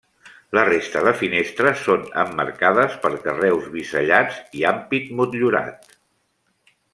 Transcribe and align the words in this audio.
La 0.57 0.61
resta 0.67 1.01
de 1.07 1.11
finestres 1.17 1.83
són 1.89 2.07
emmarcades 2.23 2.95
per 3.03 3.11
carreus 3.27 3.69
bisellats 3.77 4.41
i 4.63 4.67
ampit 4.71 5.13
motllurat. 5.21 5.93